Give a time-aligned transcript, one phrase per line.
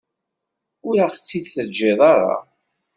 [0.87, 2.35] Ur aɣ-tt-id-teǧǧiḍ ara.